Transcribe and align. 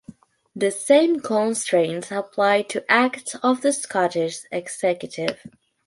The 0.55 0.71
same 0.71 1.19
constraints 1.19 2.11
apply 2.11 2.63
to 2.73 2.83
acts 2.91 3.35
of 3.43 3.61
the 3.61 3.71
Scottish 3.71 4.39
Executive. 4.51 5.37